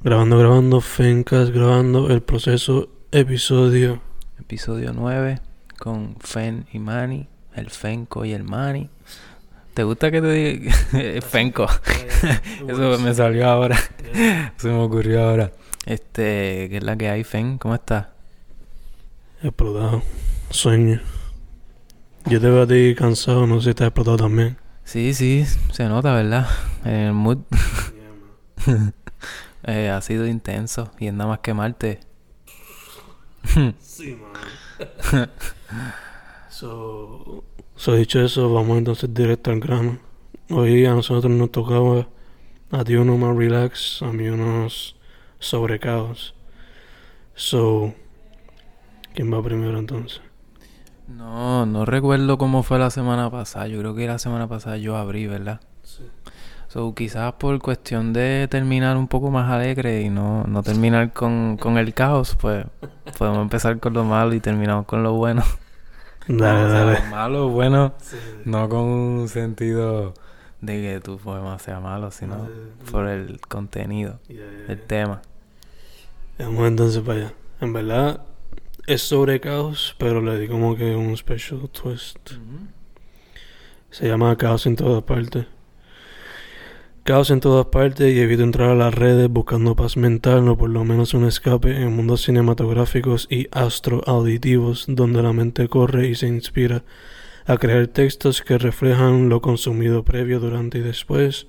Grabando, 0.00 0.38
grabando, 0.38 0.80
Fencas, 0.80 1.50
grabando 1.50 2.08
el 2.10 2.22
proceso, 2.22 2.88
episodio. 3.10 4.00
Episodio 4.38 4.92
9 4.94 5.40
con 5.76 6.14
Fen 6.20 6.66
y 6.72 6.78
Manny, 6.78 7.26
el 7.56 7.68
Fenco 7.70 8.24
y 8.24 8.32
el 8.32 8.44
Manny. 8.44 8.88
¿Te 9.74 9.82
gusta 9.82 10.12
que 10.12 10.20
te 10.20 10.30
diga 10.30 10.72
Fenco? 11.28 11.66
Eso 12.68 12.98
me 13.00 13.12
salió 13.12 13.48
ahora. 13.48 13.76
Se 14.56 14.68
me 14.68 14.78
ocurrió 14.78 15.24
ahora. 15.24 15.50
Este, 15.84 16.68
¿qué 16.70 16.76
es 16.76 16.84
la 16.84 16.96
que 16.96 17.08
hay, 17.08 17.24
Fen? 17.24 17.58
¿Cómo 17.58 17.74
estás? 17.74 18.06
Explotado. 19.42 20.04
Sueño. 20.50 21.00
Yo 22.26 22.40
te 22.40 22.48
veo 22.48 22.62
a 22.62 22.66
ti 22.68 22.94
cansado, 22.96 23.48
no 23.48 23.56
sé 23.56 23.64
si 23.64 23.70
estás 23.70 23.88
explotado 23.88 24.16
también. 24.18 24.56
Sí, 24.84 25.12
sí, 25.12 25.44
se 25.72 25.88
nota, 25.88 26.14
¿verdad? 26.14 26.46
En 26.84 26.94
el 26.94 27.12
mood. 27.14 27.38
Eh, 29.68 29.90
ha 29.90 30.00
sido 30.00 30.26
intenso 30.26 30.90
y 30.98 31.08
es 31.08 31.12
nada 31.12 31.28
más 31.28 31.40
que 31.40 31.52
Marte. 31.52 32.00
sí, 33.80 34.16
man. 34.16 35.30
so, 36.48 37.44
so, 37.76 37.94
dicho 37.94 38.20
eso, 38.20 38.50
vamos 38.52 38.78
entonces 38.78 39.12
directo 39.12 39.50
al 39.50 39.60
grano. 39.60 39.98
Hoy 40.50 40.86
a 40.86 40.94
nosotros 40.94 41.30
nos 41.30 41.52
tocaba 41.52 42.08
a 42.70 42.84
ti 42.84 42.96
uno 42.96 43.18
más 43.18 43.36
relax, 43.36 44.00
a 44.00 44.10
mí 44.10 44.28
unos 44.28 44.96
sobrecaos. 45.38 46.34
So, 47.34 47.92
¿quién 49.14 49.32
va 49.32 49.42
primero 49.42 49.78
entonces? 49.78 50.22
No, 51.06 51.66
no 51.66 51.84
recuerdo 51.84 52.38
cómo 52.38 52.62
fue 52.62 52.78
la 52.78 52.90
semana 52.90 53.30
pasada. 53.30 53.68
Yo 53.68 53.78
creo 53.80 53.94
que 53.94 54.06
la 54.06 54.18
semana 54.18 54.48
pasada 54.48 54.78
yo 54.78 54.96
abrí, 54.96 55.26
¿verdad? 55.26 55.60
Sí. 55.82 56.04
So, 56.68 56.94
quizás 56.94 57.32
por 57.34 57.58
cuestión 57.60 58.12
de 58.12 58.46
terminar 58.50 58.98
un 58.98 59.08
poco 59.08 59.30
más 59.30 59.50
alegre 59.50 60.02
y 60.02 60.10
no, 60.10 60.44
no 60.44 60.62
terminar 60.62 61.14
con, 61.14 61.56
con 61.56 61.78
el 61.78 61.94
caos, 61.94 62.36
pues 62.38 62.66
podemos 63.18 63.40
empezar 63.40 63.80
con 63.80 63.94
lo 63.94 64.04
malo 64.04 64.34
y 64.34 64.40
terminamos 64.40 64.84
con 64.84 65.02
lo 65.02 65.14
bueno. 65.14 65.42
Dale, 66.28 66.70
dale. 66.70 67.00
Lo 67.00 67.06
malo, 67.06 67.48
bueno, 67.48 67.94
no 68.44 68.68
con 68.68 68.80
un 68.80 69.28
sentido 69.30 70.12
de 70.60 70.82
que 70.82 71.00
tu 71.00 71.16
poema 71.16 71.58
sea 71.58 71.80
malo, 71.80 72.10
sino 72.10 72.46
por 72.90 73.08
el 73.08 73.40
contenido, 73.40 74.20
el 74.28 74.82
tema. 74.82 75.22
Vamos 76.38 76.68
entonces 76.68 77.00
para 77.02 77.18
allá. 77.18 77.32
En 77.62 77.72
verdad, 77.72 78.20
es 78.86 79.00
sobre 79.00 79.40
caos, 79.40 79.96
pero 79.98 80.20
le 80.20 80.38
di 80.38 80.48
como 80.48 80.76
que 80.76 80.94
un 80.94 81.16
special 81.16 81.68
twist. 81.70 82.32
Se 83.90 84.06
llama 84.06 84.36
Caos 84.36 84.66
en 84.66 84.76
todas 84.76 85.02
partes. 85.04 85.46
Caos 87.08 87.30
en 87.30 87.40
todas 87.40 87.64
partes 87.68 88.14
y 88.14 88.20
evito 88.20 88.42
entrar 88.42 88.68
a 88.68 88.74
las 88.74 88.92
redes 88.92 89.30
buscando 89.30 89.74
paz 89.74 89.96
mental 89.96 90.46
o 90.46 90.58
por 90.58 90.68
lo 90.68 90.84
menos 90.84 91.14
un 91.14 91.24
escape 91.24 91.74
en 91.74 91.96
mundos 91.96 92.20
cinematográficos 92.20 93.26
y 93.30 93.48
astroauditivos 93.50 94.84
donde 94.88 95.22
la 95.22 95.32
mente 95.32 95.68
corre 95.68 96.08
y 96.08 96.14
se 96.14 96.26
inspira 96.26 96.84
a 97.46 97.56
crear 97.56 97.86
textos 97.86 98.42
que 98.42 98.58
reflejan 98.58 99.30
lo 99.30 99.40
consumido 99.40 100.04
previo, 100.04 100.38
durante 100.38 100.80
y 100.80 100.80
después, 100.82 101.46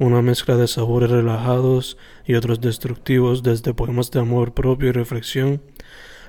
una 0.00 0.20
mezcla 0.20 0.56
de 0.56 0.66
sabores 0.66 1.10
relajados 1.10 1.96
y 2.26 2.34
otros 2.34 2.60
destructivos 2.60 3.44
desde 3.44 3.74
poemas 3.74 4.10
de 4.10 4.18
amor 4.18 4.52
propio 4.52 4.88
y 4.88 4.92
reflexión 4.92 5.62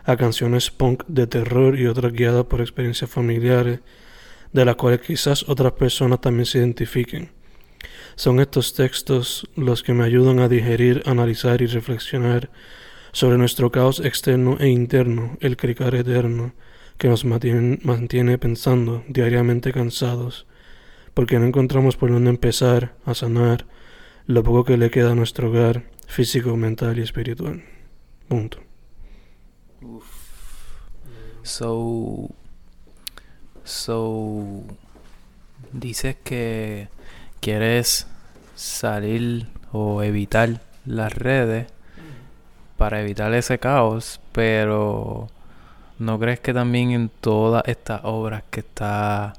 a 0.04 0.16
canciones 0.16 0.70
punk 0.70 1.06
de 1.08 1.26
terror 1.26 1.80
y 1.80 1.88
otras 1.88 2.14
guiadas 2.14 2.46
por 2.46 2.62
experiencias 2.62 3.10
familiares 3.10 3.80
de 4.54 4.64
las 4.64 4.76
cuales 4.76 5.02
quizás 5.02 5.50
otras 5.50 5.72
personas 5.72 6.22
también 6.22 6.46
se 6.46 6.60
identifiquen. 6.60 7.39
Son 8.20 8.42
estos 8.42 8.74
textos 8.74 9.48
los 9.56 9.82
que 9.82 9.94
me 9.94 10.04
ayudan 10.04 10.40
a 10.40 10.50
digerir, 10.50 11.04
analizar 11.06 11.62
y 11.62 11.68
reflexionar 11.68 12.50
sobre 13.14 13.38
nuestro 13.38 13.72
caos 13.72 14.02
externo 14.02 14.58
e 14.60 14.68
interno, 14.68 15.38
el 15.40 15.56
cricar 15.56 15.96
eterno, 15.96 16.52
que 16.98 17.08
nos 17.08 17.24
mantiene, 17.24 18.38
pensando, 18.38 19.06
diariamente 19.08 19.72
cansados, 19.72 20.48
porque 21.14 21.40
no 21.40 21.46
encontramos 21.46 21.96
por 21.96 22.12
dónde 22.12 22.30
empezar 22.30 22.94
a 23.06 23.14
sanar 23.14 23.66
lo 24.26 24.44
poco 24.44 24.66
que 24.66 24.76
le 24.76 24.92
queda 24.92 25.14
a 25.14 25.16
nuestro 25.16 25.48
hogar 25.48 25.86
físico, 26.06 26.58
mental 26.58 27.00
y 27.00 27.04
espiritual. 27.04 27.64
Punto. 28.28 28.60
So, 31.44 32.30
so, 33.64 34.66
dices 35.72 36.18
que 36.22 36.90
quieres 37.42 38.08
salir 38.56 39.48
o 39.72 40.04
evitar 40.04 40.62
las 40.86 41.14
redes 41.14 41.68
para 42.78 43.02
evitar 43.02 43.34
ese 43.34 43.60
caos, 43.60 44.22
pero 44.32 45.28
¿no 46.00 46.20
crees 46.20 46.40
que 46.40 46.54
también 46.54 46.92
en 46.92 47.10
todas 47.10 47.64
estas 47.68 48.02
obras 48.04 48.44
que 48.50 48.62
está 48.62 49.34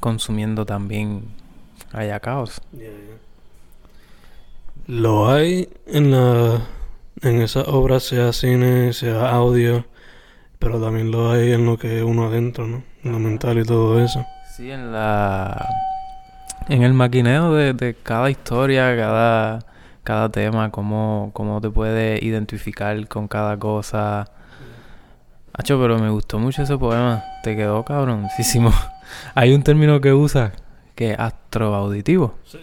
consumiendo 0.00 0.64
también 0.64 1.24
haya 1.92 2.20
caos? 2.20 2.60
Lo 4.86 5.30
hay 5.30 5.68
en 5.86 6.10
la 6.10 6.66
en 7.22 7.42
esas 7.42 7.68
obras, 7.68 8.04
sea 8.04 8.32
cine, 8.32 8.94
sea 8.94 9.30
audio, 9.30 9.84
pero 10.58 10.80
también 10.80 11.10
lo 11.10 11.30
hay 11.30 11.52
en 11.52 11.66
lo 11.66 11.76
que 11.76 12.02
uno 12.02 12.26
adentro, 12.26 12.66
¿no? 12.66 12.82
En 13.04 13.12
lo 13.12 13.18
mental 13.18 13.58
y 13.58 13.64
todo 13.64 14.02
eso. 14.02 14.24
Sí, 14.56 14.70
en 14.70 14.90
la 14.90 15.68
en 16.68 16.82
el 16.82 16.92
maquineo 16.92 17.54
de, 17.54 17.72
de 17.72 17.94
cada 17.94 18.30
historia, 18.30 18.96
cada, 18.96 19.60
cada 20.02 20.28
tema, 20.28 20.70
cómo, 20.70 21.30
cómo 21.32 21.60
te 21.60 21.70
puedes 21.70 22.22
identificar 22.22 23.06
con 23.08 23.28
cada 23.28 23.58
cosa. 23.58 24.30
Hacho, 25.52 25.80
pero 25.80 25.98
me 25.98 26.10
gustó 26.10 26.38
mucho 26.38 26.62
ese 26.62 26.76
poema. 26.78 27.22
Te 27.42 27.56
quedó 27.56 27.84
cabroncísimo. 27.84 28.72
Hay 29.34 29.54
un 29.54 29.62
término 29.62 30.00
que 30.00 30.12
usa 30.12 30.52
que 30.94 31.12
es 31.12 31.18
astroauditivo. 31.18 32.34
Sí. 32.44 32.58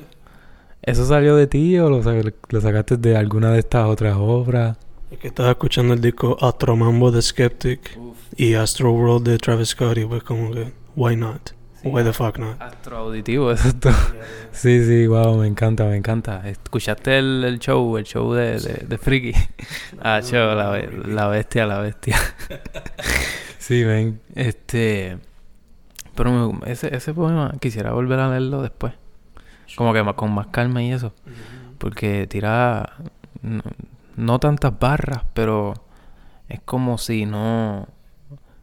¿Eso 0.87 1.05
salió 1.05 1.35
de 1.35 1.47
ti 1.47 1.77
o 1.79 1.89
lo, 1.89 2.01
lo, 2.01 2.61
sacaste 2.61 2.95
de 2.95 3.17
alguna 3.17 3.51
de 3.51 3.59
estas 3.59 3.87
otras 3.87 4.15
obras? 4.17 4.77
Es 5.11 5.19
que 5.19 5.27
estaba 5.27 5.49
escuchando 5.49 5.93
el 5.93 5.99
disco 5.99 6.37
Astro 6.39 6.77
Mambo 6.77 7.11
de 7.11 7.21
Skeptic 7.21 7.97
Uf. 7.97 8.17
y 8.37 8.53
Astro 8.53 8.93
World 8.93 9.27
de 9.27 9.37
Travis 9.37 9.69
Scott 9.69 9.97
y 9.97 10.05
pues 10.05 10.23
como 10.23 10.51
que, 10.51 10.71
why 10.95 11.17
not? 11.17 11.56
Sí, 11.87 11.93
Why 11.93 12.03
the 12.03 12.13
fuck 12.13 12.37
not? 12.37 12.61
Astroauditivo, 12.61 13.51
exacto. 13.53 13.89
Sí, 14.51 14.83
sí, 14.83 15.07
wow, 15.07 15.37
me 15.37 15.47
encanta, 15.47 15.85
me 15.85 15.95
encanta. 15.95 16.47
¿Escuchaste 16.47 17.17
el, 17.17 17.43
el 17.43 17.59
show, 17.59 17.97
el 17.97 18.03
show 18.03 18.33
de, 18.33 18.59
de, 18.59 18.85
de 18.87 18.97
Friki? 18.97 19.33
ah, 20.01 20.21
show, 20.21 20.55
la, 20.55 20.77
la 21.05 21.27
bestia, 21.27 21.65
la 21.65 21.79
bestia. 21.79 22.17
sí, 23.59 23.83
ven, 23.83 24.21
este... 24.35 25.17
Pero 26.15 26.31
me, 26.31 26.71
ese, 26.71 26.95
ese 26.95 27.13
poema 27.13 27.53
quisiera 27.59 27.91
volver 27.91 28.19
a 28.19 28.29
leerlo 28.29 28.61
después. 28.61 28.93
Como 29.75 29.93
que 29.93 30.03
con 30.15 30.33
más 30.33 30.47
calma 30.47 30.81
y 30.81 30.91
eso. 30.91 31.13
Porque 31.77 32.25
tira 32.27 32.93
no, 33.41 33.61
no 34.15 34.39
tantas 34.39 34.77
barras, 34.79 35.23
pero 35.33 35.75
es 36.49 36.59
como 36.61 36.97
si 36.97 37.25
no 37.25 37.87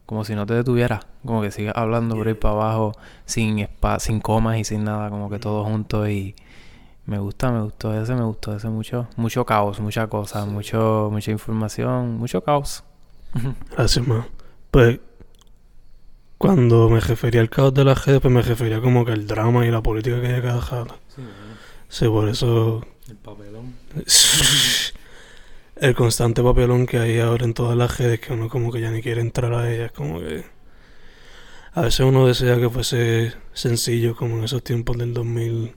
como 0.05 0.23
si 0.23 0.35
no 0.35 0.45
te 0.45 0.53
detuvieras, 0.53 1.05
como 1.25 1.41
que 1.41 1.51
sigas 1.51 1.75
hablando 1.75 2.15
por 2.15 2.27
ahí 2.27 2.33
para 2.33 2.53
abajo, 2.53 2.93
sin 3.25 3.59
spa, 3.59 3.99
sin 3.99 4.19
comas 4.19 4.57
y 4.57 4.63
sin 4.63 4.83
nada, 4.83 5.09
como 5.09 5.29
que 5.29 5.39
todo 5.39 5.63
junto 5.63 6.07
y 6.07 6.35
me 7.05 7.19
gusta, 7.19 7.51
me 7.51 7.61
gustó 7.61 7.99
ese, 7.99 8.15
me 8.15 8.23
gustó 8.23 8.55
ese 8.55 8.67
mucho, 8.69 9.07
mucho 9.15 9.45
caos, 9.45 9.79
mucha 9.79 10.07
cosa, 10.07 10.45
mucho, 10.45 11.09
mucha 11.11 11.31
información, 11.31 12.17
mucho 12.17 12.41
caos. 12.41 12.83
Gracias, 13.75 14.07
man. 14.07 14.25
Pues 14.71 14.99
cuando 16.37 16.89
me 16.89 16.99
refería 16.99 17.41
al 17.41 17.49
caos 17.49 17.73
de 17.73 17.85
la 17.85 17.95
gente, 17.95 18.19
pues 18.19 18.33
me 18.33 18.41
refería 18.41 18.81
como 18.81 19.05
que 19.05 19.11
al 19.11 19.27
drama 19.27 19.65
y 19.65 19.71
la 19.71 19.81
política 19.81 20.19
que 20.19 20.27
hay 20.27 20.41
cada 20.41 20.61
jato. 20.61 20.97
Sí, 21.15 21.21
sí, 21.89 22.07
por 22.07 22.27
eso. 22.27 22.81
El 23.07 23.17
papelón. 23.17 23.75
el 25.75 25.95
constante 25.95 26.41
papelón 26.41 26.87
que 26.87 26.97
hay 26.97 27.19
ahora 27.19 27.45
en 27.45 27.53
todas 27.53 27.77
las 27.77 27.97
redes 27.97 28.19
que 28.19 28.33
uno 28.33 28.49
como 28.49 28.71
que 28.71 28.81
ya 28.81 28.91
ni 28.91 29.01
quiere 29.01 29.21
entrar 29.21 29.53
a 29.53 29.71
ellas, 29.71 29.91
como 29.91 30.19
que 30.19 30.43
a 31.75 31.81
veces 31.81 31.99
uno 31.99 32.25
desea 32.25 32.57
que 32.57 32.69
fuese 32.69 33.33
sencillo 33.53 34.15
como 34.15 34.37
en 34.37 34.45
esos 34.45 34.63
tiempos 34.63 34.97
del 34.97 35.13
2000 35.13 35.75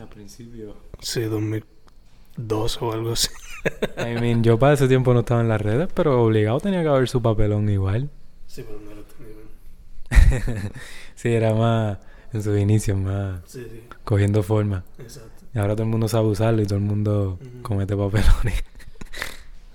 al 0.00 0.08
principio. 0.08 0.76
Sí 1.00 1.22
2002 1.22 2.82
o 2.82 2.92
algo 2.92 3.12
así. 3.12 3.28
I 3.96 4.20
mean, 4.20 4.42
yo 4.42 4.58
para 4.58 4.74
ese 4.74 4.88
tiempo 4.88 5.14
no 5.14 5.20
estaba 5.20 5.40
en 5.40 5.48
las 5.48 5.60
redes 5.60 5.88
pero 5.94 6.22
obligado 6.22 6.60
tenía 6.60 6.82
que 6.82 6.88
haber 6.88 7.08
su 7.08 7.22
papelón 7.22 7.68
igual. 7.68 8.10
Sí 8.48 8.64
pero 8.66 8.80
no 8.80 8.94
lo 8.94 9.02
tenía 9.04 10.70
sí 11.14 11.28
era 11.28 11.54
más 11.54 11.98
en 12.32 12.42
sus 12.42 12.58
inicios 12.58 12.98
más 12.98 13.40
sí, 13.46 13.64
sí. 13.70 13.84
cogiendo 14.02 14.42
forma. 14.42 14.84
Exacto. 14.98 15.44
Y 15.54 15.58
ahora 15.58 15.74
todo 15.74 15.84
el 15.84 15.90
mundo 15.90 16.08
sabe 16.08 16.26
usarlo 16.26 16.60
y 16.60 16.66
todo 16.66 16.78
el 16.78 16.84
mundo 16.84 17.38
uh 17.40 17.44
-huh. 17.44 17.62
comete 17.62 17.96
papelones 17.96 18.64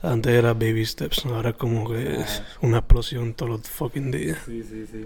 antes 0.03 0.33
era 0.33 0.53
baby 0.53 0.85
steps, 0.85 1.25
ahora 1.25 1.53
como 1.53 1.89
que 1.89 2.21
es 2.21 2.43
una 2.61 2.79
explosión 2.79 3.33
todos 3.33 3.51
los 3.51 3.69
fucking 3.69 4.11
días. 4.11 4.39
Sí, 4.45 4.63
sí, 4.63 4.85
sí. 4.91 5.05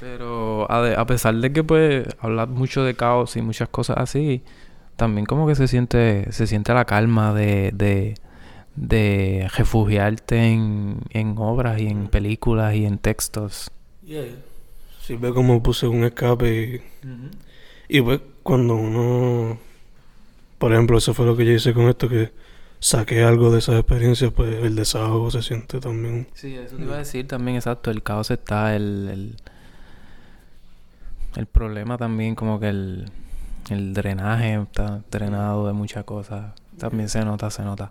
Pero 0.00 0.70
a, 0.70 0.82
de, 0.82 0.94
a, 0.96 1.04
pesar 1.06 1.34
de 1.34 1.52
que 1.52 1.62
pues 1.62 2.06
hablar 2.20 2.48
mucho 2.48 2.82
de 2.82 2.94
caos 2.94 3.36
y 3.36 3.42
muchas 3.42 3.68
cosas 3.68 3.98
así, 3.98 4.42
también 4.96 5.26
como 5.26 5.46
que 5.46 5.54
se 5.54 5.68
siente 5.68 6.32
se 6.32 6.46
siente 6.46 6.72
la 6.72 6.86
calma 6.86 7.34
de, 7.34 7.70
de, 7.74 8.14
de 8.76 9.48
refugiarte 9.54 10.52
en, 10.52 11.00
en 11.10 11.36
obras 11.36 11.78
y 11.80 11.88
en 11.88 12.08
películas 12.08 12.74
y 12.74 12.86
en 12.86 12.98
textos. 12.98 13.70
Yeah. 14.04 14.24
Sirve 15.02 15.34
como 15.34 15.62
puse 15.62 15.86
un 15.86 16.04
escape 16.04 16.82
y, 17.88 17.98
y 17.98 18.00
pues 18.00 18.20
cuando 18.42 18.74
uno, 18.74 19.58
por 20.58 20.72
ejemplo, 20.72 20.98
eso 20.98 21.12
fue 21.14 21.26
lo 21.26 21.36
que 21.36 21.44
yo 21.44 21.52
hice 21.52 21.74
con 21.74 21.88
esto, 21.88 22.08
que 22.08 22.30
saqué 22.80 23.22
algo 23.22 23.50
de 23.52 23.58
esas 23.58 23.76
experiencias, 23.76 24.32
pues 24.32 24.62
el 24.64 24.74
desahogo 24.74 25.30
se 25.30 25.42
siente 25.42 25.78
también. 25.80 26.26
Sí, 26.34 26.56
eso 26.56 26.76
te 26.76 26.82
iba 26.82 26.94
a 26.94 26.98
decir 26.98 27.28
también, 27.28 27.56
exacto, 27.56 27.90
el 27.90 28.02
caos 28.02 28.30
está, 28.30 28.74
el, 28.74 29.08
el, 29.08 29.36
el 31.36 31.46
problema 31.46 31.96
también 31.98 32.34
como 32.34 32.58
que 32.58 32.70
el, 32.70 33.10
el 33.68 33.94
drenaje 33.94 34.60
está 34.62 35.02
drenado 35.10 35.66
de 35.66 35.72
muchas 35.74 36.04
cosas, 36.04 36.54
también 36.78 37.08
se 37.08 37.24
nota, 37.24 37.50
se 37.50 37.62
nota. 37.62 37.90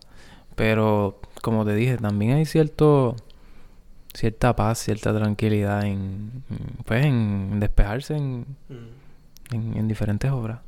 Pero 0.55 1.21
como 1.41 1.63
te 1.63 1.73
dije, 1.73 1.97
también 1.97 2.33
hay 2.33 2.45
cierto 2.45 3.15
cierta 4.13 4.55
paz, 4.55 4.79
cierta 4.79 5.15
tranquilidad 5.15 5.85
en, 5.85 6.43
pues 6.85 7.05
en 7.05 7.59
despejarse 7.59 8.17
en, 8.17 8.45
en, 9.51 9.77
en 9.77 9.87
diferentes 9.87 10.29
obras. 10.31 10.59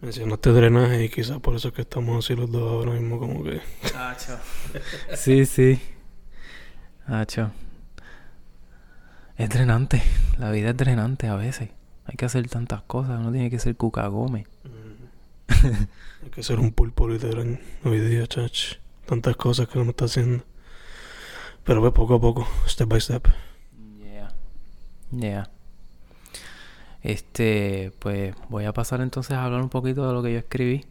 Mencionaste 0.00 0.50
drenaje 0.52 1.04
y 1.04 1.08
quizás 1.10 1.40
por 1.40 1.54
eso 1.54 1.68
es 1.68 1.74
que 1.74 1.82
estamos 1.82 2.24
así 2.24 2.34
los 2.34 2.50
dos 2.50 2.62
ahora 2.62 2.92
mismo 2.92 3.18
como 3.18 3.44
que... 3.44 3.60
sí, 5.14 5.44
sí. 5.44 5.78
Hacho. 7.06 7.50
Es 9.36 9.50
drenante. 9.50 10.02
La 10.38 10.50
vida 10.50 10.70
es 10.70 10.76
drenante 10.76 11.26
a 11.26 11.34
veces. 11.34 11.70
Hay 12.06 12.16
que 12.16 12.24
hacer 12.24 12.48
tantas 12.48 12.82
cosas. 12.82 13.20
Uno 13.20 13.30
tiene 13.30 13.50
que 13.50 13.58
ser 13.58 13.76
cucagome. 13.76 14.46
Hay 16.22 16.30
que 16.30 16.42
ser 16.42 16.58
un 16.60 16.72
pulpo 16.72 17.08
literal 17.08 17.60
hoy 17.84 18.00
día, 18.00 18.26
chach. 18.26 18.76
Tantas 19.06 19.36
cosas 19.36 19.68
que 19.68 19.78
uno 19.78 19.90
está 19.90 20.06
haciendo. 20.06 20.44
Pero 21.64 21.82
ve 21.82 21.90
poco 21.90 22.14
a 22.14 22.20
poco, 22.20 22.48
step 22.66 22.88
by 22.88 23.00
step. 23.00 23.28
Yeah. 23.98 24.32
Yeah. 25.10 25.50
Este, 27.02 27.92
pues 27.98 28.34
voy 28.48 28.64
a 28.64 28.72
pasar 28.72 29.00
entonces 29.00 29.32
a 29.32 29.44
hablar 29.44 29.62
un 29.62 29.68
poquito 29.68 30.06
de 30.06 30.12
lo 30.12 30.22
que 30.22 30.32
yo 30.32 30.38
escribí. 30.38 30.84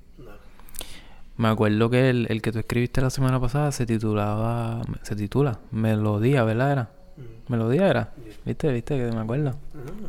Me 1.37 1.47
acuerdo 1.47 1.89
que 1.89 2.09
el, 2.09 2.27
el 2.29 2.41
que 2.41 2.51
tú 2.51 2.59
escribiste 2.59 2.99
la 2.99 3.09
semana 3.09 3.39
pasada 3.39 3.71
se 3.71 3.85
titulaba, 3.85 4.81
se 5.03 5.15
titula 5.15 5.59
Melodía, 5.71 6.43
¿verdad? 6.43 6.71
Era. 6.71 6.91
Melodía 7.47 7.87
era. 7.87 8.13
¿Viste? 8.45 8.71
¿Viste? 8.71 8.97
Que 8.97 9.11
me 9.15 9.21
acuerdo. 9.21 9.55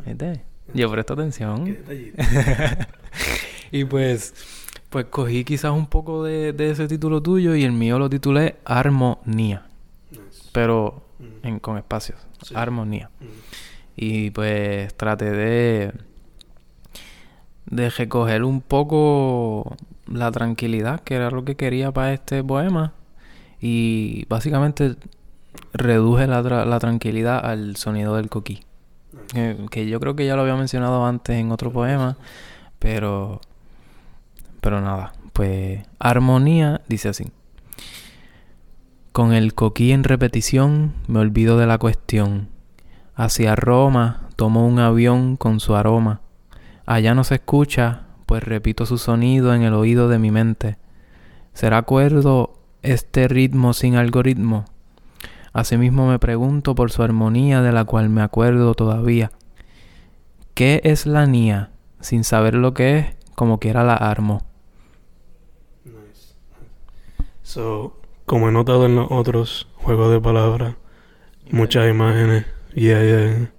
¿Viste? 0.05 0.41
Yo 0.73 0.91
presto 0.91 1.13
atención. 1.13 1.77
y 3.71 3.85
pues, 3.85 4.33
pues 4.89 5.05
cogí 5.05 5.43
quizás 5.43 5.71
un 5.71 5.87
poco 5.87 6.23
de, 6.23 6.53
de 6.53 6.71
ese 6.71 6.87
título 6.87 7.21
tuyo 7.21 7.55
y 7.55 7.63
el 7.63 7.71
mío 7.71 7.97
lo 7.97 8.09
titulé 8.09 8.57
Armonía. 8.65 9.67
Pero 10.51 11.03
en, 11.43 11.59
con 11.59 11.77
espacios. 11.77 12.19
Armonía. 12.53 13.09
Y 14.01 14.31
pues 14.31 14.95
traté 14.95 15.29
de 15.29 15.93
de 17.67 17.89
recoger 17.91 18.43
un 18.43 18.61
poco 18.61 19.77
la 20.07 20.31
tranquilidad, 20.31 21.01
que 21.01 21.13
era 21.13 21.29
lo 21.29 21.45
que 21.45 21.55
quería 21.55 21.91
para 21.91 22.13
este 22.13 22.43
poema. 22.43 22.93
Y 23.59 24.25
básicamente 24.27 24.95
reduje 25.71 26.25
la, 26.25 26.41
la 26.41 26.79
tranquilidad 26.79 27.45
al 27.45 27.75
sonido 27.75 28.15
del 28.15 28.27
coquí. 28.29 28.61
Que, 29.33 29.55
que 29.69 29.87
yo 29.87 29.99
creo 29.99 30.15
que 30.15 30.25
ya 30.25 30.35
lo 30.35 30.41
había 30.41 30.55
mencionado 30.55 31.05
antes 31.05 31.35
en 31.37 31.51
otro 31.51 31.71
poema, 31.71 32.17
pero 32.79 33.39
pero 34.61 34.81
nada, 34.81 35.13
pues 35.33 35.85
armonía 35.99 36.81
dice 36.87 37.09
así. 37.09 37.27
Con 39.11 39.33
el 39.33 39.53
coquí 39.53 39.91
en 39.91 40.03
repetición 40.03 40.93
me 41.07 41.19
olvido 41.19 41.57
de 41.59 41.67
la 41.67 41.77
cuestión. 41.77 42.49
Hacia 43.15 43.55
Roma 43.55 44.29
tomo 44.35 44.65
un 44.65 44.79
avión 44.79 45.37
con 45.37 45.59
su 45.59 45.75
aroma. 45.75 46.21
Allá 46.85 47.13
no 47.13 47.23
se 47.23 47.35
escucha, 47.35 48.03
pues 48.25 48.43
repito 48.43 48.85
su 48.85 48.97
sonido 48.97 49.53
en 49.53 49.63
el 49.63 49.73
oído 49.73 50.09
de 50.09 50.19
mi 50.19 50.31
mente. 50.31 50.77
¿Será 51.53 51.81
cuerdo 51.83 52.53
este 52.81 53.27
ritmo 53.27 53.73
sin 53.73 53.95
algoritmo? 53.95 54.65
Asimismo 55.53 56.07
me 56.07 56.17
pregunto 56.17 56.75
por 56.75 56.91
su 56.91 57.03
armonía 57.03 57.61
de 57.61 57.73
la 57.73 57.83
cual 57.83 58.09
me 58.09 58.21
acuerdo 58.21 58.73
todavía. 58.73 59.31
¿Qué 60.53 60.81
es 60.85 61.05
la 61.05 61.25
nía? 61.25 61.71
Sin 61.99 62.23
saber 62.23 62.55
lo 62.55 62.73
que 62.73 62.99
es, 62.99 63.05
como 63.35 63.59
quiera 63.59 63.83
la 63.83 63.95
armo. 63.95 64.43
Nice. 65.83 66.35
So, 67.43 67.97
como 68.25 68.47
he 68.47 68.51
notado 68.51 68.85
en 68.85 68.95
los 68.95 69.07
otros 69.11 69.67
juegos 69.75 70.11
de 70.11 70.21
palabras, 70.21 70.75
muchas 71.51 71.89
imágenes. 71.89 72.45
Yeah, 72.73 73.03
yeah. 73.03 73.51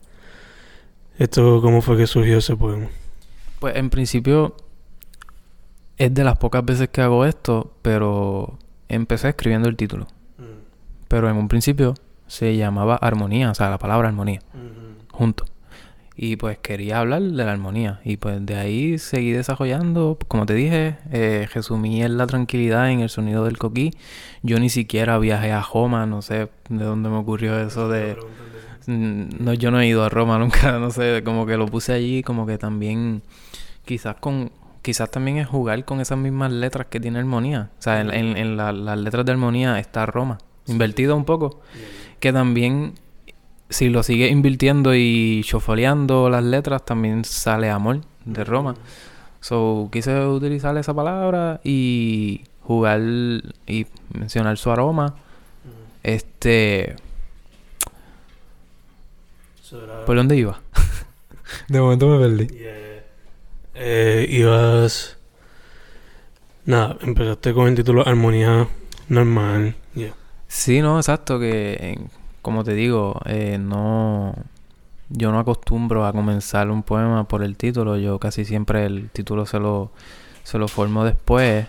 Esto, 1.18 1.60
¿cómo 1.60 1.82
fue 1.82 1.96
que 1.96 2.06
surgió 2.06 2.38
ese 2.38 2.56
poema? 2.56 2.88
Pues 3.60 3.76
en 3.76 3.90
principio 3.90 4.56
es 5.98 6.12
de 6.12 6.24
las 6.24 6.38
pocas 6.38 6.64
veces 6.64 6.88
que 6.88 7.00
hago 7.00 7.24
esto, 7.24 7.74
pero 7.82 8.58
empecé 8.88 9.28
escribiendo 9.28 9.68
el 9.68 9.76
título. 9.76 10.06
Pero 11.08 11.28
en 11.28 11.36
un 11.36 11.48
principio 11.48 11.94
se 12.26 12.56
llamaba 12.56 12.96
armonía, 12.96 13.50
o 13.50 13.54
sea, 13.54 13.68
la 13.68 13.78
palabra 13.78 14.08
armonía, 14.08 14.40
junto. 15.10 15.44
Y 16.16 16.36
pues 16.36 16.58
quería 16.58 17.00
hablar 17.00 17.22
de 17.22 17.44
la 17.44 17.52
armonía. 17.52 18.00
Y 18.04 18.16
pues 18.16 18.44
de 18.44 18.56
ahí 18.56 18.98
seguí 18.98 19.32
desarrollando. 19.32 20.18
Como 20.28 20.46
te 20.46 20.54
dije, 20.54 20.98
eh, 21.10 21.48
resumí 21.52 22.02
en 22.02 22.18
la 22.18 22.26
tranquilidad 22.26 22.90
en 22.90 23.00
el 23.00 23.08
sonido 23.08 23.44
del 23.44 23.58
coquí. 23.58 23.92
Yo 24.42 24.58
ni 24.58 24.68
siquiera 24.68 25.18
viajé 25.18 25.52
a 25.52 25.62
Roma, 25.62 26.06
no 26.06 26.20
sé 26.22 26.48
de 26.68 26.84
dónde 26.84 27.08
me 27.08 27.16
ocurrió 27.16 27.58
eso 27.58 27.88
de... 27.88 28.16
No, 28.86 29.52
yo 29.54 29.70
no 29.70 29.80
he 29.80 29.86
ido 29.86 30.04
a 30.04 30.08
Roma 30.08 30.38
nunca, 30.40 30.78
no 30.78 30.90
sé, 30.90 31.22
como 31.24 31.46
que 31.46 31.56
lo 31.56 31.66
puse 31.66 31.92
allí, 31.92 32.22
como 32.22 32.46
que 32.46 32.58
también 32.58 33.22
quizás 33.84 34.16
con 34.16 34.50
quizás 34.82 35.10
también 35.12 35.36
es 35.36 35.46
jugar 35.46 35.84
con 35.84 36.00
esas 36.00 36.18
mismas 36.18 36.50
letras 36.50 36.86
que 36.90 36.98
tiene 36.98 37.18
armonía. 37.20 37.70
O 37.78 37.82
sea, 37.82 38.00
en, 38.00 38.12
en- 38.12 38.36
en 38.36 38.56
la- 38.56 38.72
las 38.72 38.98
letras 38.98 39.24
de 39.24 39.30
armonía 39.32 39.78
está 39.78 40.06
Roma, 40.06 40.38
invertido 40.66 41.16
un 41.16 41.24
poco, 41.24 41.60
que 42.18 42.32
también 42.32 42.94
si 43.68 43.88
lo 43.90 44.02
sigue 44.02 44.28
invirtiendo 44.28 44.94
y 44.94 45.42
chofoleando 45.44 46.28
las 46.28 46.42
letras 46.44 46.84
también 46.84 47.24
sale 47.24 47.70
amor 47.70 48.00
de 48.24 48.42
Roma. 48.44 48.74
So, 49.40 49.88
quise 49.92 50.26
utilizar 50.26 50.76
esa 50.76 50.92
palabra 50.94 51.60
y 51.64 52.42
jugar 52.62 53.00
y 53.66 53.86
mencionar 54.12 54.58
su 54.58 54.70
aroma. 54.70 55.14
Este, 56.02 56.96
¿por 60.06 60.16
dónde 60.16 60.36
iba? 60.36 60.60
de 61.68 61.80
momento 61.80 62.08
me 62.08 62.18
perdí. 62.18 62.48
Eh, 63.74 64.26
ibas. 64.30 65.18
Nada, 66.64 66.96
empezaste 67.00 67.52
con 67.54 67.68
el 67.68 67.74
título 67.74 68.06
Armonía 68.06 68.68
Normal. 69.08 69.74
Yeah. 69.94 70.14
Sí, 70.46 70.80
no, 70.80 70.98
exacto, 70.98 71.40
que 71.40 71.72
eh, 71.80 71.98
como 72.42 72.62
te 72.62 72.74
digo, 72.74 73.20
eh, 73.24 73.58
no, 73.58 74.34
yo 75.08 75.32
no 75.32 75.38
acostumbro 75.38 76.06
a 76.06 76.12
comenzar 76.12 76.70
un 76.70 76.82
poema 76.82 77.24
por 77.24 77.42
el 77.42 77.56
título, 77.56 77.96
yo 77.96 78.18
casi 78.18 78.44
siempre 78.44 78.84
el 78.84 79.10
título 79.10 79.46
se 79.46 79.58
lo, 79.58 79.90
se 80.42 80.58
lo 80.58 80.68
formo 80.68 81.04
después, 81.04 81.66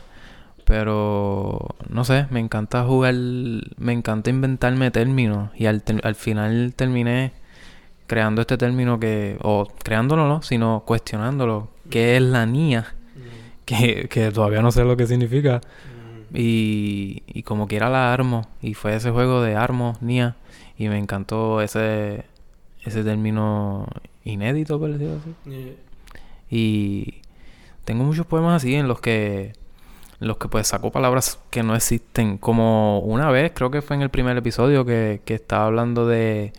pero 0.65 1.75
no 1.89 2.03
sé, 2.05 2.27
me 2.29 2.39
encanta 2.39 2.83
jugar, 2.83 3.13
me 3.13 3.93
encanta 3.93 4.29
inventarme 4.29 4.91
términos 4.91 5.49
y 5.55 5.65
al, 5.65 5.83
al 6.03 6.15
final 6.15 6.73
terminé 6.75 7.33
creando 8.07 8.41
este 8.41 8.57
término 8.57 8.99
que, 8.99 9.37
o 9.41 9.67
creándolo 9.83 10.27
no, 10.27 10.41
sino 10.41 10.83
cuestionándolo, 10.85 11.69
¿qué 11.89 12.17
es 12.17 12.21
la 12.21 12.45
niña? 12.45 12.95
Que, 13.65 14.09
que 14.09 14.29
todavía 14.31 14.61
no 14.61 14.71
sé 14.71 14.83
lo 14.83 14.97
que 14.97 15.07
significa. 15.07 15.61
Y, 16.33 17.23
y 17.27 17.43
como 17.43 17.67
quiera 17.67 17.89
la 17.89 18.13
armo. 18.13 18.47
Y 18.61 18.73
fue 18.73 18.95
ese 18.95 19.11
juego 19.11 19.41
de 19.41 19.55
armo, 19.55 19.97
Nia. 20.01 20.35
Y 20.77 20.89
me 20.89 20.97
encantó 20.97 21.61
ese, 21.61 22.25
ese 22.83 23.03
término 23.03 23.87
inédito, 24.25 24.79
por 24.79 24.91
decirlo 24.91 25.17
así. 25.17 25.77
Y 26.49 27.21
tengo 27.85 28.03
muchos 28.03 28.25
poemas 28.25 28.61
así 28.61 28.75
en 28.75 28.87
los 28.87 28.99
que 28.99 29.53
en 30.21 30.27
los 30.27 30.37
que 30.37 30.47
pues 30.47 30.67
saco 30.67 30.91
palabras 30.91 31.39
que 31.49 31.63
no 31.63 31.75
existen. 31.75 32.37
Como 32.37 32.99
una 32.99 33.29
vez, 33.31 33.51
creo 33.53 33.71
que 33.71 33.81
fue 33.81 33.95
en 33.95 34.01
el 34.01 34.09
primer 34.09 34.37
episodio 34.37 34.85
que, 34.85 35.21
que 35.25 35.35
estaba 35.35 35.65
hablando 35.65 36.07
de 36.07 36.53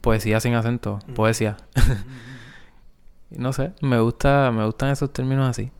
poesía 0.00 0.40
sin 0.40 0.54
acento. 0.54 0.98
Mm. 1.06 1.14
Poesía. 1.14 1.56
no 3.30 3.52
sé, 3.52 3.72
me 3.80 4.00
gusta, 4.00 4.50
me 4.52 4.64
gustan 4.64 4.90
esos 4.90 5.12
términos 5.12 5.48
así. 5.48 5.70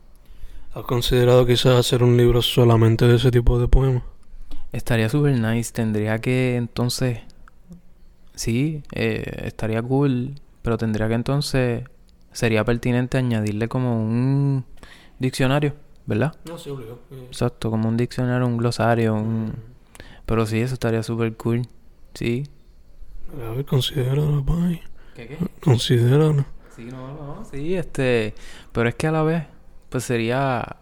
¿Has 0.73 0.83
considerado 0.85 1.45
quizás 1.45 1.77
hacer 1.77 2.03
un 2.03 2.15
libro 2.15 2.41
solamente 2.41 3.05
de 3.07 3.15
ese 3.15 3.31
tipo 3.31 3.59
de 3.59 3.67
poemas? 3.67 4.03
Estaría 4.71 5.09
super 5.09 5.37
nice. 5.37 5.73
Tendría 5.73 6.19
que 6.19 6.55
entonces. 6.55 7.19
Sí, 8.35 8.83
eh, 8.93 9.43
estaría 9.45 9.81
cool. 9.81 10.35
Pero 10.61 10.77
tendría 10.77 11.09
que 11.09 11.15
entonces. 11.15 11.83
Sería 12.31 12.63
pertinente 12.63 13.17
añadirle 13.17 13.67
como 13.67 14.01
un 14.01 14.63
diccionario. 15.19 15.73
¿verdad? 16.05 16.35
No, 16.47 16.57
sí, 16.57 16.69
obligado. 16.69 16.99
Eh, 17.11 17.25
Exacto, 17.27 17.69
como 17.71 17.87
un 17.87 17.97
diccionario, 17.97 18.45
un 18.45 18.57
glosario, 18.57 19.13
un... 19.13 19.53
Pero 20.25 20.45
sí, 20.45 20.59
eso 20.59 20.73
estaría 20.73 21.03
súper 21.03 21.35
cool. 21.35 21.67
Sí. 22.13 22.43
A 23.33 23.51
ver, 23.51 23.65
considéralo, 23.65 24.43
bye. 24.43 24.81
¿Qué 25.15 25.27
qué? 25.27 25.37
Considéralo. 25.61 26.45
Sí, 26.75 26.85
no, 26.85 27.07
no, 27.07 27.45
sí, 27.49 27.75
este... 27.75 28.33
Pero 28.71 28.89
es 28.89 28.95
que 28.95 29.07
a 29.07 29.11
la 29.11 29.23
vez, 29.23 29.43
pues 29.89 30.03
sería... 30.03 30.77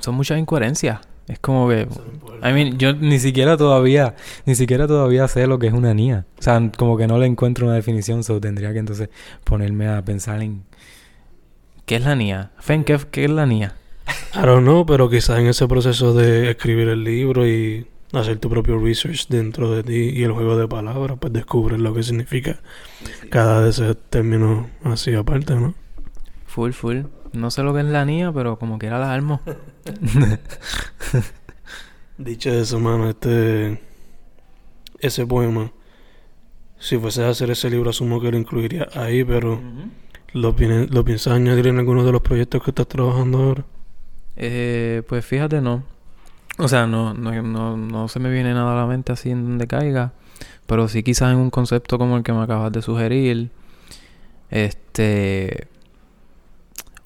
Son 0.00 0.14
muchas 0.14 0.38
incoherencias. 0.38 1.00
Es 1.26 1.38
como 1.38 1.68
que... 1.68 1.86
I 2.42 2.52
mean, 2.52 2.78
yo 2.78 2.94
ni 2.94 3.18
siquiera 3.18 3.56
todavía, 3.56 4.14
ni 4.46 4.54
siquiera 4.54 4.86
todavía 4.86 5.28
sé 5.28 5.46
lo 5.46 5.58
que 5.58 5.66
es 5.66 5.72
una 5.72 5.92
NIA. 5.92 6.24
O 6.38 6.42
sea, 6.42 6.70
como 6.76 6.96
que 6.96 7.06
no 7.06 7.18
le 7.18 7.26
encuentro 7.26 7.66
una 7.66 7.74
definición, 7.74 8.24
so 8.24 8.40
tendría 8.40 8.72
que 8.72 8.78
entonces 8.78 9.10
ponerme 9.44 9.88
a 9.88 10.02
pensar 10.02 10.40
en... 10.40 10.64
¿Qué 11.84 11.96
es 11.96 12.04
la 12.04 12.14
NIA? 12.14 12.52
Fen, 12.58 12.84
¿qué, 12.84 12.98
qué 13.10 13.24
es 13.24 13.30
la 13.30 13.44
NIA? 13.44 13.74
I 14.34 14.40
don't 14.40 14.62
know, 14.62 14.86
pero 14.86 15.10
quizás 15.10 15.38
en 15.38 15.46
ese 15.46 15.66
proceso 15.68 16.14
de 16.14 16.50
escribir 16.50 16.88
el 16.88 17.04
libro 17.04 17.46
y 17.46 17.86
hacer 18.12 18.38
tu 18.38 18.48
propio 18.50 18.78
research 18.78 19.28
dentro 19.28 19.70
de 19.70 19.82
ti 19.82 20.10
y 20.18 20.22
el 20.24 20.32
juego 20.32 20.56
de 20.56 20.68
palabras, 20.68 21.18
pues 21.20 21.32
descubres 21.32 21.78
lo 21.80 21.94
que 21.94 22.02
significa 22.02 22.60
cada 23.30 23.62
de 23.62 23.70
esos 23.70 23.96
términos 24.10 24.66
así 24.84 25.14
aparte, 25.14 25.54
¿no? 25.56 25.74
Full, 26.46 26.72
full. 26.72 26.98
No 27.32 27.50
sé 27.50 27.62
lo 27.62 27.74
que 27.74 27.80
es 27.80 27.86
la 27.86 28.04
NIA, 28.04 28.32
pero 28.32 28.58
como 28.58 28.78
quiera 28.78 28.98
la 28.98 29.12
armo. 29.12 29.40
Dicho 32.18 32.50
eso, 32.50 32.80
mano, 32.80 33.08
este... 33.10 33.80
Ese 35.00 35.26
poema, 35.26 35.72
si 36.78 36.98
fuese 36.98 37.24
a 37.24 37.28
hacer 37.30 37.50
ese 37.50 37.70
libro, 37.70 37.90
asumo 37.90 38.20
que 38.20 38.30
lo 38.32 38.38
incluiría 38.38 38.88
ahí, 38.94 39.22
pero 39.24 39.60
¿lo, 40.32 40.56
piene- 40.56 40.86
¿lo 40.88 41.04
piensas 41.04 41.34
añadir 41.34 41.68
en 41.68 41.78
alguno 41.78 42.04
de 42.04 42.12
los 42.12 42.22
proyectos 42.22 42.62
que 42.62 42.70
estás 42.72 42.88
trabajando 42.88 43.38
ahora? 43.38 43.64
Eh, 44.36 45.02
pues 45.08 45.24
fíjate, 45.24 45.60
no. 45.60 45.84
O 46.58 46.68
sea, 46.68 46.86
no, 46.86 47.14
no, 47.14 47.42
no, 47.42 47.76
no 47.76 48.08
se 48.08 48.18
me 48.18 48.30
viene 48.30 48.52
nada 48.52 48.72
a 48.72 48.76
la 48.76 48.86
mente 48.86 49.12
así 49.12 49.30
en 49.30 49.44
donde 49.44 49.66
caiga. 49.66 50.12
Pero 50.66 50.88
sí 50.88 51.02
quizás 51.02 51.32
en 51.32 51.38
un 51.38 51.50
concepto 51.50 51.98
como 51.98 52.16
el 52.16 52.22
que 52.22 52.32
me 52.32 52.42
acabas 52.42 52.72
de 52.72 52.82
sugerir. 52.82 53.50
Este. 54.50 55.68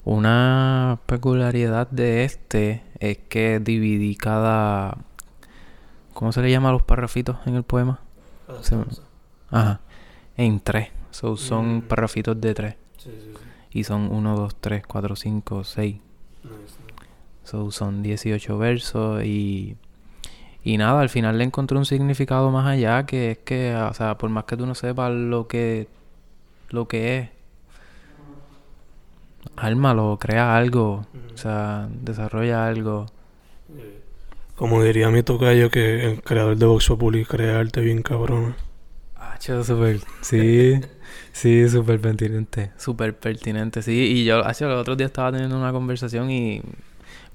Una 0.05 0.99
peculiaridad 1.05 1.87
de 1.89 2.25
este 2.25 2.83
es 2.99 3.19
que 3.29 3.59
dividí 3.59 4.15
cada. 4.15 4.97
¿Cómo 6.13 6.31
se 6.31 6.41
le 6.41 6.51
llama 6.51 6.69
a 6.69 6.73
los 6.73 6.83
parrafitos 6.83 7.37
en 7.45 7.55
el 7.55 7.63
poema? 7.63 8.01
Ajá. 9.49 9.81
En 10.35 10.59
tres. 10.59 10.89
Mm. 11.21 11.35
Son 11.35 11.77
mm. 11.77 11.81
parrafitos 11.83 12.39
de 12.41 12.53
tres. 12.53 12.75
Sí, 12.97 13.11
sí. 13.11 13.31
Y 13.71 13.83
son 13.83 14.11
1, 14.11 14.37
2, 14.37 14.55
3, 14.59 14.83
4, 14.85 15.15
5, 15.15 15.63
6. 15.63 15.95
So, 17.43 17.71
son 17.71 18.03
18 18.03 18.57
versos 18.57 19.23
y, 19.23 19.75
y 20.63 20.77
nada, 20.77 21.01
al 21.01 21.09
final 21.09 21.37
le 21.37 21.43
encontré 21.43 21.77
un 21.77 21.85
significado 21.85 22.51
más 22.51 22.65
allá 22.67 23.05
que 23.05 23.31
es 23.31 23.37
que, 23.39 23.75
o 23.75 23.93
sea, 23.93 24.17
por 24.17 24.29
más 24.29 24.45
que 24.45 24.55
tú 24.55 24.65
no 24.65 24.75
sepas 24.75 25.11
lo 25.11 25.47
que, 25.47 25.87
lo 26.69 26.87
que 26.87 27.17
es, 27.17 27.29
ármalo, 29.55 30.17
crea 30.19 30.55
algo, 30.55 31.05
o 31.33 31.37
sea, 31.37 31.89
desarrolla 32.01 32.65
algo. 32.67 33.07
Como 34.55 34.83
diría 34.83 35.09
mi 35.09 35.23
tocayo, 35.23 35.69
que 35.69 36.05
el 36.05 36.21
creador 36.21 36.55
de 36.55 36.65
Vox 36.65 36.87
Populi 36.87 37.25
crea 37.25 37.59
arte 37.59 37.81
bien 37.81 38.01
cabrón. 38.01 38.55
Ah, 39.15 39.35
súper, 39.39 39.99
sí, 40.21 40.79
sí, 41.33 41.67
súper 41.67 41.99
pertinente. 41.99 42.71
Súper 42.77 43.17
pertinente, 43.17 43.81
sí, 43.81 43.91
y 43.91 44.25
yo, 44.25 44.45
hace 44.45 44.65
los 44.65 44.79
otros 44.79 44.95
días 44.95 45.09
estaba 45.09 45.31
teniendo 45.31 45.57
una 45.57 45.71
conversación 45.71 46.31
y 46.31 46.61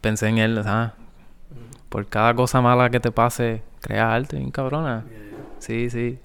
pensé 0.00 0.28
en 0.28 0.38
él, 0.38 0.62
¿sabes? 0.62 0.92
Por 1.88 2.06
cada 2.06 2.34
cosa 2.34 2.60
mala 2.60 2.90
que 2.90 3.00
te 3.00 3.10
pase, 3.10 3.62
crea 3.80 4.14
arte 4.14 4.36
bien 4.36 4.50
cabrona. 4.50 5.04
Sí, 5.58 5.90
sí. 5.90 6.18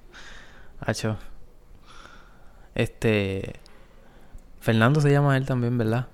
Hacho. 0.80 1.18
Este. 2.76 3.54
Fernando 4.60 5.02
se 5.02 5.12
llama 5.12 5.38
él 5.38 5.46
también, 5.46 5.78
¿verdad? 5.78 6.08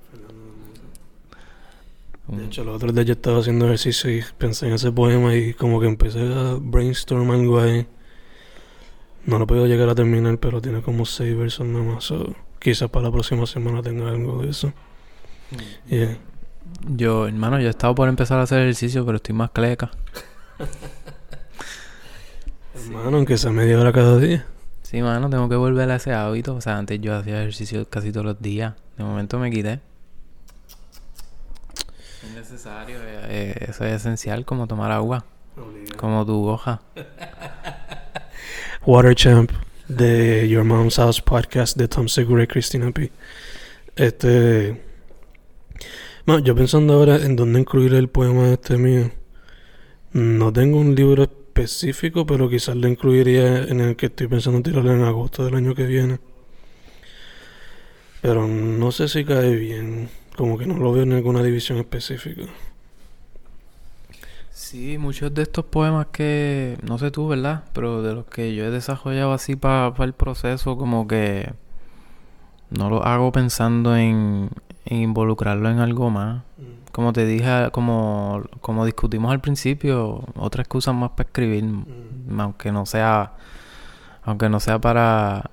De 2.27 2.45
hecho, 2.45 2.63
los 2.63 2.75
otros 2.75 2.93
días 2.93 3.07
yo 3.07 3.13
estaba 3.13 3.39
haciendo 3.39 3.65
ejercicio 3.65 4.11
y 4.11 4.23
pensé 4.37 4.67
en 4.67 4.73
ese 4.73 4.91
poema 4.91 5.35
y 5.35 5.53
como 5.55 5.79
que 5.79 5.87
empecé 5.87 6.21
a 6.21 6.57
brainstorm 6.59 7.31
algo 7.31 7.59
ahí. 7.59 7.87
No 9.25 9.39
lo 9.39 9.47
puedo 9.47 9.65
llegar 9.65 9.89
a 9.89 9.95
terminar, 9.95 10.37
pero 10.37 10.61
tiene 10.61 10.81
como 10.81 11.05
seis 11.05 11.35
versos 11.35 11.65
nada 11.65 11.83
más. 11.83 12.03
so, 12.03 12.35
quizás 12.59 12.89
para 12.89 13.05
la 13.05 13.11
próxima 13.11 13.47
semana 13.47 13.81
tenga 13.81 14.09
algo 14.09 14.43
de 14.43 14.49
eso. 14.49 14.71
Yeah. 15.87 16.17
Yo, 16.87 17.27
hermano, 17.27 17.59
yo 17.59 17.67
he 17.67 17.69
estado 17.69 17.93
por 17.95 18.09
empezar 18.09 18.39
a 18.39 18.43
hacer 18.43 18.61
ejercicio, 18.61 19.05
pero 19.05 19.17
estoy 19.17 19.35
más 19.35 19.51
cleca. 19.51 19.91
Hermano, 22.73 23.17
aunque 23.17 23.37
sea 23.37 23.51
media 23.51 23.79
hora 23.79 23.91
cada 23.91 24.17
día. 24.17 24.45
Sí, 24.81 25.01
mano, 25.01 25.29
tengo 25.29 25.47
que 25.47 25.55
volver 25.55 25.91
a 25.91 25.97
ese 25.97 26.13
hábito. 26.13 26.55
O 26.55 26.61
sea, 26.61 26.77
antes 26.77 26.99
yo 26.99 27.15
hacía 27.15 27.41
ejercicio 27.41 27.87
casi 27.87 28.11
todos 28.11 28.25
los 28.25 28.41
días. 28.41 28.73
De 28.97 29.03
momento 29.03 29.37
me 29.37 29.51
quité. 29.51 29.81
Es 32.23 32.33
necesario, 32.33 32.97
eh, 32.97 33.21
eh, 33.29 33.65
eso 33.69 33.85
es 33.85 33.93
esencial 33.93 34.45
como 34.45 34.65
tomar 34.65 34.91
agua, 34.91 35.25
como 35.97 36.25
tu 36.25 36.47
hoja. 36.47 36.81
Water 38.85 39.13
Champ 39.13 39.51
de 39.87 40.49
Your 40.49 40.63
Mom's 40.63 40.95
House 40.95 41.21
podcast 41.21 41.77
de 41.77 41.87
Tom 41.87 42.07
Segura 42.07 42.43
y 42.43 42.47
Christina 42.47 42.89
P. 42.91 43.11
Este. 43.95 44.88
Bueno, 46.25 46.43
yo 46.43 46.55
pensando 46.55 46.93
ahora 46.93 47.17
en 47.17 47.35
dónde 47.35 47.59
incluir 47.59 47.93
el 47.93 48.09
poema 48.09 48.49
este 48.49 48.77
mío. 48.77 49.11
No 50.13 50.51
tengo 50.53 50.79
un 50.79 50.95
libro 50.95 51.23
específico, 51.23 52.25
pero 52.25 52.49
quizás 52.49 52.75
lo 52.75 52.87
incluiría 52.87 53.63
en 53.63 53.79
el 53.81 53.95
que 53.95 54.07
estoy 54.07 54.27
pensando 54.27 54.61
tirarlo 54.61 54.93
en 54.93 55.03
agosto 55.03 55.45
del 55.45 55.55
año 55.55 55.75
que 55.75 55.85
viene. 55.85 56.19
Pero 58.21 58.47
no 58.47 58.91
sé 58.91 59.07
si 59.07 59.23
cae 59.25 59.55
bien. 59.55 60.09
Como 60.35 60.57
que 60.57 60.65
no 60.65 60.77
lo 60.77 60.91
veo 60.93 61.03
en 61.03 61.09
ninguna 61.09 61.43
división 61.43 61.77
específica. 61.79 62.43
Sí, 64.51 64.97
muchos 64.97 65.33
de 65.33 65.41
estos 65.43 65.65
poemas 65.65 66.07
que, 66.07 66.77
no 66.83 66.97
sé 66.97 67.11
tú, 67.11 67.27
¿verdad? 67.27 67.63
Pero 67.73 68.03
de 68.03 68.13
los 68.13 68.25
que 68.25 68.53
yo 68.53 68.65
he 68.65 68.69
desarrollado 68.69 69.33
así 69.33 69.55
para 69.55 69.93
el 70.03 70.13
proceso, 70.13 70.77
como 70.77 71.07
que 71.07 71.53
no 72.69 72.89
lo 72.89 73.03
hago 73.03 73.31
pensando 73.31 73.95
en, 73.95 74.49
en 74.68 74.68
involucrarlo 74.89 75.69
en 75.69 75.79
algo 75.79 76.09
más. 76.09 76.43
Como 76.91 77.13
te 77.13 77.25
dije, 77.25 77.69
como, 77.71 78.41
como 78.61 78.85
discutimos 78.85 79.31
al 79.31 79.39
principio, 79.39 80.23
otra 80.35 80.63
excusa 80.63 80.91
más 80.91 81.11
para 81.11 81.27
escribir, 81.27 81.63
aunque 82.37 82.71
no 82.71 82.85
sea, 82.85 83.33
aunque 84.23 84.49
no 84.49 84.59
sea 84.59 84.79
para, 84.79 85.51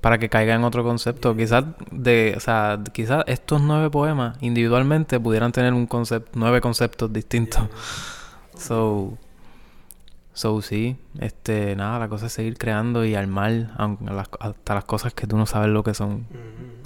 para 0.00 0.18
que 0.18 0.28
caiga 0.28 0.54
en 0.54 0.64
otro 0.64 0.82
concepto. 0.82 1.36
Quizás 1.36 1.64
de, 1.92 2.34
o 2.36 2.40
sea, 2.40 2.80
quizás 2.92 3.24
estos 3.28 3.62
nueve 3.62 3.88
poemas 3.90 4.36
individualmente 4.40 5.20
pudieran 5.20 5.52
tener 5.52 5.72
un 5.72 5.86
concepto, 5.86 6.30
nueve 6.34 6.60
conceptos 6.60 7.12
distintos. 7.12 7.62
So, 8.56 9.16
so 10.38 10.62
sí, 10.62 10.96
este, 11.18 11.74
nada, 11.74 11.98
la 11.98 12.08
cosa 12.08 12.26
es 12.26 12.32
seguir 12.32 12.56
creando 12.56 13.04
y 13.04 13.14
armar 13.16 13.72
aunque 13.76 14.04
las- 14.04 14.28
hasta 14.38 14.74
las 14.76 14.84
cosas 14.84 15.12
que 15.12 15.26
tú 15.26 15.36
no 15.36 15.46
sabes 15.46 15.68
lo 15.70 15.82
que 15.82 15.94
son, 15.94 16.26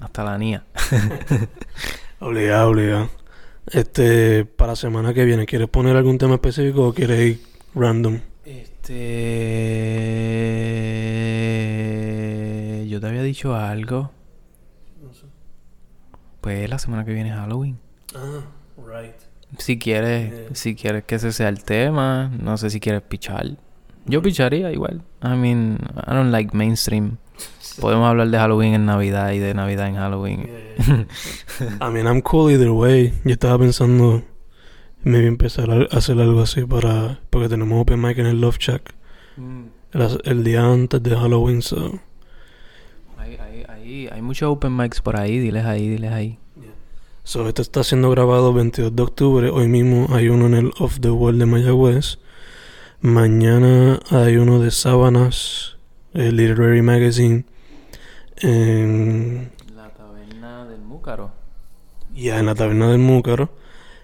hasta 0.01 0.25
la 0.25 0.39
niña. 0.39 0.65
Obligado, 2.21 2.71
obligado. 2.71 3.11
Este, 3.67 4.45
para 4.45 4.73
la 4.73 4.77
semana 4.77 5.13
que 5.13 5.25
viene, 5.25 5.45
¿quieres 5.47 5.69
poner 5.69 5.97
algún 5.97 6.17
tema 6.19 6.35
específico 6.35 6.89
o 6.89 6.95
quieres 6.95 7.21
ir 7.21 7.43
random? 7.75 8.21
Este, 11.63 12.87
yo 12.89 13.01
te 13.01 13.07
había 13.07 13.23
dicho 13.23 13.55
algo. 13.55 14.11
Pues 16.41 16.69
la 16.69 16.79
semana 16.79 17.05
que 17.05 17.13
viene 17.13 17.31
es 17.31 17.37
Halloween. 17.37 17.79
Ah, 18.17 18.41
right. 18.79 19.15
Si 19.59 19.79
quieres, 19.79 20.33
Eh. 20.33 20.49
si 20.53 20.75
quieres 20.75 21.05
que 21.05 21.17
ese 21.17 21.33
sea 21.33 21.49
el 21.49 21.63
tema, 21.65 22.31
no 22.41 22.57
sé 22.57 22.71
si 22.71 22.81
quieres 22.81 23.03
pichar. 23.03 23.47
Yo 24.07 24.23
picharía 24.23 24.73
igual. 24.73 25.03
I 25.23 25.37
mean, 25.37 25.79
I 26.07 26.13
don't 26.15 26.31
like 26.33 26.57
mainstream. 26.57 27.19
Podemos 27.81 28.09
hablar 28.09 28.29
de 28.29 28.39
Halloween 28.39 28.75
en 28.75 28.87
Navidad 28.87 29.33
y 29.33 29.39
de 29.39 29.55
Navidad 29.55 29.89
en 29.89 29.97
Halloween. 29.97 30.49
I 31.81 31.91
mean, 31.93 32.07
I'm 32.07 32.21
cool 32.23 32.51
either 32.51 32.71
way. 32.71 33.13
Yo 33.25 33.33
estaba 33.33 33.59
pensando 33.59 34.23
maybe 35.05 35.27
empezar 35.27 35.71
a 35.71 35.97
hacer 35.97 36.19
algo 36.21 36.43
así 36.43 36.65
para 36.65 37.21
porque 37.31 37.49
tenemos 37.49 37.81
open 37.81 38.01
mic 38.01 38.19
en 38.19 38.27
el 38.27 38.41
Love 38.41 38.59
Shack 38.59 38.95
el, 39.93 40.21
el 40.25 40.45
día 40.45 40.65
antes 40.65 41.03
de 41.03 41.17
Halloween, 41.17 41.61
so 41.63 41.99
Hay, 43.19 43.37
hay, 43.37 43.65
hay, 43.69 44.09
hay 44.09 44.23
muchos 44.23 44.49
open 44.51 44.77
mics 44.77 45.01
por 45.01 45.17
ahí, 45.19 45.39
diles 45.39 45.65
ahí, 45.65 45.89
diles 45.89 46.13
ahí. 46.13 46.39
So, 47.25 47.47
esto 47.47 47.63
está 47.63 47.85
siendo 47.85 48.11
grabado 48.11 48.49
el 48.49 48.57
22 48.57 48.97
de 48.97 49.03
octubre. 49.03 49.49
Hoy 49.49 49.69
mismo 49.69 50.09
hay 50.11 50.29
uno 50.29 50.47
en 50.47 50.55
el 50.55 50.73
Off 50.81 50.99
the 50.99 51.09
World 51.11 51.39
de 51.39 51.47
Mayagüez. 51.47 52.19
Mañana 53.01 54.01
hay 54.11 54.39
uno 54.39 54.59
de 54.59 54.73
Sábanas, 54.73 55.77
el 56.15 56.37
Literary 56.37 56.83
Magazine. 56.83 57.45
En, 58.39 59.53
La 59.73 59.91
taberna 59.91 60.67
del 60.67 60.81
Múcaro. 60.81 61.31
ya 62.13 62.41
en 62.41 62.47
la 62.47 62.57
taberna 62.57 62.91
del 62.91 62.99
Múcaro. 62.99 63.51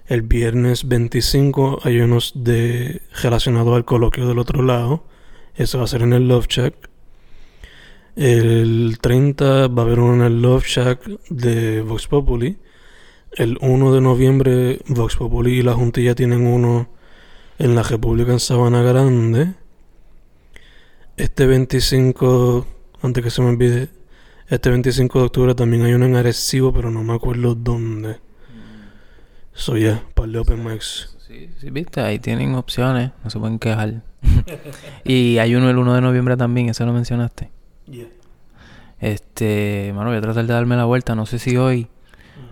El 0.07 0.23
viernes 0.23 0.87
25 0.87 1.81
hay 1.83 2.01
unos 2.01 2.33
de 2.37 3.03
relacionados 3.21 3.75
al 3.75 3.85
coloquio 3.85 4.29
del 4.29 4.39
otro 4.39 4.63
lado. 4.63 5.03
Eso 5.57 5.79
va 5.79 5.85
a 5.85 5.89
ser 5.89 6.03
en 6.03 6.13
el 6.13 6.29
Love 6.29 6.47
Shack. 6.47 6.89
El 8.15 8.99
30 9.01 9.67
va 9.67 9.83
a 9.83 9.87
haber 9.87 9.99
uno 9.99 10.15
en 10.15 10.33
el 10.33 10.41
Love 10.41 10.67
Shack 10.67 11.05
de 11.31 11.83
Vox 11.83 12.07
Populi. 12.07 12.59
El 13.39 13.57
1 13.61 13.95
de 13.95 14.01
noviembre 14.01 14.81
Vox 14.89 15.15
Populi 15.15 15.61
y 15.61 15.63
la 15.63 15.75
Juntilla 15.75 16.17
tienen 16.17 16.45
uno 16.45 16.89
en 17.61 17.77
la 17.77 17.85
República 17.85 18.33
en 18.33 18.41
Sabana 18.41 18.83
Grande. 18.83 19.55
Este 21.17 21.47
25, 21.47 22.67
antes 23.01 23.23
que 23.23 23.31
se 23.31 23.41
me 23.41 23.51
olvide, 23.51 23.91
este 24.49 24.71
25 24.71 25.21
de 25.21 25.25
octubre 25.27 25.55
también 25.55 25.85
hay 25.85 25.93
uno 25.93 26.07
en 26.07 26.17
Arecibo, 26.17 26.73
pero 26.73 26.91
no 26.91 27.05
me 27.05 27.15
acuerdo 27.15 27.55
dónde. 27.55 28.17
Soy 29.53 29.83
ya, 29.83 30.03
para 30.15 30.27
el 30.27 30.37
Open 30.37 30.65
Mics. 30.65 31.17
Sí, 31.25 31.49
sí, 31.61 31.71
viste, 31.71 32.01
ahí 32.01 32.19
tienen 32.19 32.57
opciones, 32.57 33.13
no 33.23 33.31
se 33.31 33.39
pueden 33.39 33.61
quejar. 33.61 34.03
y 35.05 35.39
hay 35.39 35.55
uno 35.55 35.71
el 35.71 35.79
1 35.79 35.95
de 35.95 36.01
noviembre 36.01 36.37
también, 36.37 36.71
eso 36.71 36.85
lo 36.85 36.93
mencionaste. 36.93 37.53
Este, 38.99 39.93
mano, 39.95 40.11
voy 40.11 40.19
a 40.19 40.23
tratar 40.23 40.45
de 40.45 40.53
darme 40.53 40.75
la 40.75 40.87
vuelta, 40.87 41.15
no 41.15 41.25
sé 41.25 41.39
si 41.39 41.57
hoy, 41.57 41.85
mm. 41.85 41.98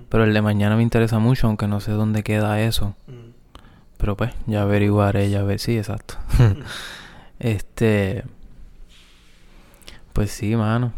Pero 0.09 0.25
el 0.25 0.35
de 0.35 0.43
mañana 0.43 0.77
me 0.77 0.83
interesa 0.83 1.19
mucho, 1.19 1.47
aunque 1.47 1.67
no 1.67 1.81
sé 1.81 1.93
dónde 1.93 2.23
queda 2.23 2.61
eso. 2.61 2.95
Mm. 3.07 3.31
Pero 3.99 4.17
pues, 4.17 4.33
ya 4.47 4.63
averiguaré, 4.63 5.31
ya 5.31 5.43
ver, 5.43 5.59
sí, 5.59 5.77
exacto. 5.77 6.17
este, 7.39 8.25
pues 10.13 10.31
sí, 10.31 10.57
mano. 10.57 10.93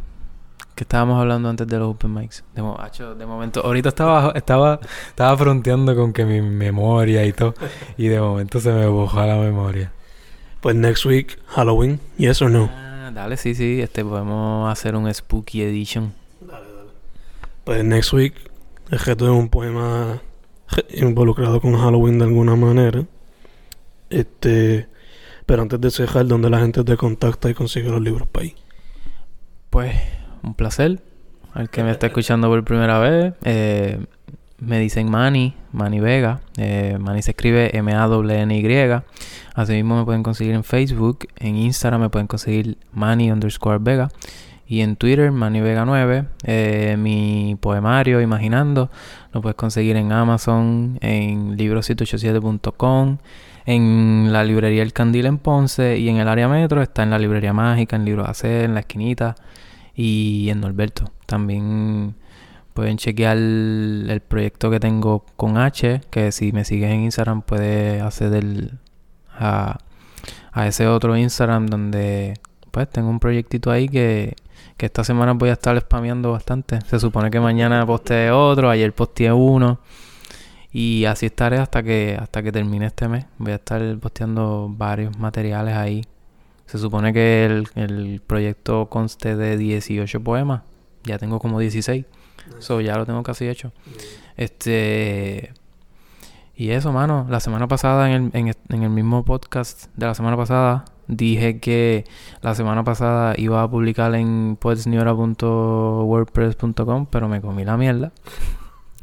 ¿Qué 0.79 0.85
estábamos 0.85 1.21
hablando 1.21 1.49
antes 1.49 1.67
de 1.67 1.77
los 1.77 1.89
open 1.89 2.15
mics? 2.15 2.45
De, 2.55 2.63
de 2.63 3.27
momento, 3.27 3.65
ahorita 3.65 3.89
estaba, 3.89 4.31
estaba, 4.37 4.79
estaba 5.09 5.37
fronteando 5.37 5.97
con 5.97 6.13
que 6.13 6.25
mi 6.25 6.41
memoria 6.41 7.27
y 7.27 7.33
todo, 7.33 7.55
y 7.97 8.07
de 8.07 8.21
momento 8.21 8.61
se 8.61 8.71
me 8.73 8.87
bojó 8.87 9.21
la 9.27 9.35
memoria. 9.35 9.91
Pues 10.61 10.77
next 10.77 11.05
week, 11.05 11.37
Halloween, 11.49 11.99
yes 12.17 12.41
or 12.43 12.51
no? 12.51 12.71
Ah, 12.73 13.11
dale, 13.13 13.37
sí, 13.37 13.57
sí, 13.57 13.81
este 13.81 14.05
podemos 14.05 14.71
hacer 14.71 14.95
un 14.95 15.13
spooky 15.13 15.63
edition. 15.63 16.15
Dale, 16.41 16.67
dale. 16.67 16.91
Pues 17.65 17.85
next 17.85 18.13
week, 18.13 18.35
el 18.91 18.99
reto 18.99 19.25
de 19.27 19.31
un 19.31 19.49
poema 19.49 20.23
involucrado 20.91 21.61
con 21.61 21.77
Halloween 21.77 22.19
de 22.19 22.25
alguna 22.25 22.57
manera. 22.57 23.05
Este, 24.11 24.89
pero 25.47 25.63
antes 25.63 25.81
de 25.81 25.91
cerrar, 25.91 26.27
¿dónde 26.27 26.51
la 26.51 26.61
gente 26.61 26.85
te 26.85 26.97
contacta 26.97 27.51
y 27.51 27.55
consigue 27.55 27.91
los 27.91 28.01
libros 28.01 28.29
para 28.29 28.45
ahí? 28.45 28.55
Pues 29.71 29.95
un 30.43 30.55
placer. 30.55 31.01
Al 31.55 31.71
que 31.71 31.83
me 31.83 31.91
está 31.91 32.07
escuchando 32.07 32.49
por 32.49 32.65
primera 32.65 32.99
vez, 32.99 33.35
eh, 33.45 34.05
me 34.59 34.79
dicen 34.79 35.11
Manny, 35.11 35.55
Manny 35.73 36.01
Vega. 36.01 36.41
Eh, 36.57 36.97
Manny 37.01 37.23
se 37.23 37.31
escribe 37.31 37.77
M-A-N-Y. 37.77 39.03
Asimismo 39.55 39.97
me 39.97 40.05
pueden 40.05 40.23
conseguir 40.23 40.55
en 40.55 40.65
Facebook. 40.65 41.27
En 41.37 41.57
Instagram 41.57 42.03
me 42.03 42.11
pueden 42.11 42.27
conseguir 42.27 42.79
Manny 42.93 43.31
underscore 43.31 43.79
Vega. 43.81 44.09
Y 44.71 44.83
en 44.83 44.97
Twitter, 44.97 45.33
Manny 45.33 45.63
Vega 45.63 45.87
9. 45.87 46.27
Eh, 46.45 46.97
mi 46.99 47.57
poemario, 47.59 48.21
Imaginando, 48.21 48.91
lo 49.33 49.41
puedes 49.41 49.57
conseguir 49.57 49.97
en 49.97 50.13
Amazon, 50.13 50.99
en 51.01 51.57
libro187.com, 51.57 53.17
en 53.65 54.29
la 54.31 54.45
librería 54.45 54.83
El 54.83 54.93
Candil 54.93 55.25
en 55.25 55.39
Ponce 55.39 55.99
y 55.99 56.11
en 56.11 56.19
el 56.19 56.29
área 56.29 56.49
metro 56.49 56.83
está 56.83 57.03
en 57.03 57.09
la 57.09 57.19
librería 57.19 57.55
mágica, 57.55 57.97
en 57.97 58.05
Libro 58.05 58.27
AC, 58.27 58.45
en 58.45 58.75
la 58.75 58.81
esquinita 58.81 59.37
y 59.95 60.51
en 60.51 60.61
Norberto. 60.61 61.13
También 61.25 62.15
pueden 62.75 62.99
chequear 62.99 63.39
el, 63.39 64.23
proyecto 64.29 64.71
que 64.71 64.81
tengo 64.81 65.25
con 65.37 65.57
H, 65.57 66.03
que 66.11 66.31
si 66.31 66.53
me 66.53 66.67
sigues 66.67 66.91
en 66.91 67.05
Instagram 67.05 67.41
puedes 67.41 68.03
acceder 68.03 68.73
a, 69.31 69.79
a 70.53 70.67
ese 70.67 70.87
otro 70.89 71.17
Instagram 71.17 71.67
donde 71.69 72.35
pues 72.71 72.87
tengo 72.91 73.09
un 73.09 73.19
proyectito 73.19 73.71
ahí 73.71 73.89
que 73.89 74.37
que 74.79 74.87
esta 74.87 75.03
semana 75.05 75.33
voy 75.33 75.51
a 75.51 75.55
estar 75.55 75.79
spameando 75.79 76.31
bastante. 76.33 76.79
Se 76.87 77.01
supone 77.01 77.31
que 77.31 77.41
mañana 77.41 77.85
posteé 77.85 78.31
otro, 78.31 78.71
ayer 78.71 78.95
posteé 78.95 79.33
uno. 79.33 79.81
Y 80.73 81.05
así 81.07 81.27
estaré 81.27 81.59
hasta 81.59 81.83
que 81.83 82.17
hasta 82.19 82.43
que 82.43 82.53
termine 82.53 82.87
este 82.87 83.09
mes. 83.09 83.27
Voy 83.39 83.53
a 83.53 83.57
estar 83.57 83.99
posteando 83.99 84.69
varios 84.71 85.19
materiales 85.19 85.75
ahí. 85.75 86.05
Se 86.67 86.79
supone 86.79 87.13
que 87.13 87.45
el, 87.75 88.23
proyecto 88.25 88.89
conste 88.89 89.35
de 89.35 89.57
18 89.59 90.21
poemas. 90.23 90.63
Ya 91.03 91.19
tengo 91.19 91.41
como 91.41 91.59
16. 91.59 92.05
Eso 92.59 92.81
ya 92.81 92.97
lo 92.97 93.05
tengo 93.05 93.23
casi 93.25 93.49
hecho. 93.49 93.73
Este. 94.37 95.53
Y 96.55 96.71
eso, 96.71 96.93
mano. 96.93 97.27
La 97.29 97.41
semana 97.41 97.67
pasada, 97.67 98.13
en 98.13 98.33
el, 98.33 98.57
en 98.69 98.83
el 98.83 98.91
mismo 98.91 99.25
podcast 99.25 99.87
de 99.97 100.07
la 100.07 100.15
semana 100.15 100.37
pasada, 100.37 100.85
Dije 101.09 101.59
que 101.59 102.05
la 102.43 102.55
semana 102.55 102.85
pasada 102.85 103.35
iba 103.39 103.63
a 103.63 103.71
publicar 103.71 104.15
en 104.15 104.59
poetsniora.wordpress.com, 104.61 107.07
pero 107.07 107.29
me 107.29 107.41
comí 107.41 107.65
la 107.65 107.79
mierda. 107.79 108.13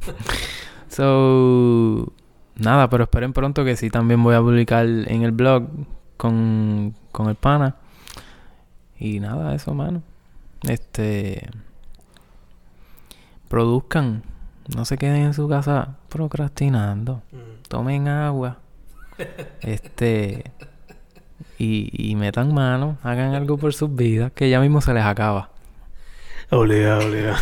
so, 0.88 2.14
nada, 2.56 2.92
pero 2.92 3.06
esperen 3.06 3.34
pronto 3.34 3.66
que 3.66 3.76
sí 3.76 3.90
también 3.90 4.24
voy 4.24 4.36
a 4.36 4.40
publicar 4.40 4.86
en 4.86 5.24
el 5.24 5.32
blog 5.32 5.68
con, 6.18 6.94
con 7.12 7.28
el 7.28 7.36
pana. 7.36 7.78
Y 9.00 9.20
nada, 9.20 9.56
eso, 9.56 9.74
mano. 9.74 10.04
Este. 10.62 11.50
Produzcan. 13.50 14.22
No 14.76 14.86
se 14.86 15.00
queden 15.00 15.24
en 15.24 15.34
su 15.34 15.50
casa 15.50 15.96
procrastinando. 16.10 17.24
Mm. 17.32 17.64
Tomen 17.68 18.08
agua. 18.08 18.60
Este 19.62 20.52
y, 21.58 21.90
y 21.92 22.16
metan 22.16 22.54
mano, 22.54 22.98
hagan 23.04 23.34
algo 23.34 23.58
por 23.58 23.74
sus 23.74 23.96
vidas, 23.96 24.32
que 24.34 24.50
ya 24.50 24.60
mismo 24.60 24.82
se 24.82 24.94
les 24.94 25.04
acaba. 25.04 25.50
Obligado, 26.50 27.08
obligado. 27.08 27.38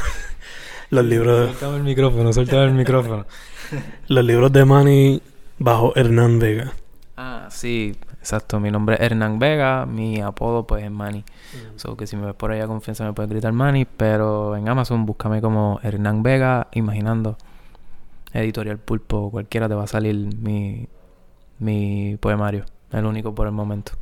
Los 0.89 1.05
libros. 1.05 1.49
Suéltame 1.49 1.77
el 1.77 1.83
micrófono, 1.83 2.33
suéltame 2.33 2.63
el 2.65 2.73
micrófono. 2.73 3.25
Los 4.07 4.23
libros 4.23 4.51
de 4.53 4.65
Manny 4.65 5.21
bajo 5.57 5.95
Hernán 5.95 6.37
Vega. 6.37 6.73
Ah, 7.17 7.47
sí, 7.49 7.95
exacto. 8.19 8.59
Mi 8.59 8.69
nombre 8.69 8.95
es 8.95 9.01
Hernán 9.01 9.39
Vega, 9.39 9.85
mi 9.85 10.21
apodo 10.21 10.67
pues 10.67 10.83
es 10.83 10.91
Manny. 10.91 11.19
Mm. 11.19 11.77
So 11.77 11.97
que 11.97 12.05
si 12.05 12.15
me 12.15 12.27
ves 12.27 12.35
por 12.35 12.51
ahí 12.51 12.59
a 12.59 12.67
confianza 12.67 13.03
me 13.05 13.13
puedes 13.13 13.31
gritar 13.31 13.53
Manny, 13.53 13.85
pero 13.85 14.55
en 14.55 14.69
Amazon 14.69 15.05
búscame 15.05 15.41
como 15.41 15.79
Hernán 15.83 16.21
Vega, 16.21 16.67
imaginando 16.73 17.37
Editorial 18.33 18.77
Pulpo, 18.77 19.31
cualquiera 19.31 19.67
te 19.67 19.75
va 19.75 19.83
a 19.83 19.87
salir 19.87 20.15
mi, 20.37 20.87
mi 21.59 22.17
poemario. 22.19 22.65
El 22.91 23.05
único 23.05 23.33
por 23.33 23.47
el 23.47 23.53
momento. 23.53 23.93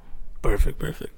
Perfecto, 0.42 0.86
perfecto. 0.86 1.16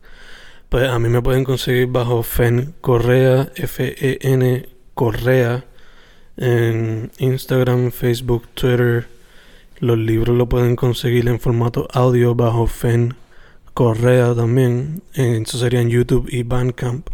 Pues 0.70 0.90
a 0.90 1.00
mí 1.00 1.08
me 1.08 1.22
pueden 1.22 1.44
conseguir 1.44 1.88
bajo 1.88 2.24
FEN 2.24 2.74
Correa, 2.82 3.52
F-E-N 3.56 4.70
Correa, 4.94 5.66
en 6.36 7.12
Instagram, 7.20 7.92
Facebook, 7.92 8.48
Twitter. 8.54 9.08
Los 9.80 9.98
libros 9.98 10.36
lo 10.36 10.50
pueden 10.50 10.76
conseguir 10.76 11.28
en 11.28 11.40
formato 11.40 11.88
audio 11.94 12.36
bajo 12.36 12.68
FEN 12.68 13.16
Correa 13.74 14.34
también. 14.34 15.04
Eso 15.14 15.58
sería 15.58 15.82
en 15.82 15.90
YouTube 15.90 16.28
y 16.30 16.44
Bandcamp. 16.44 17.08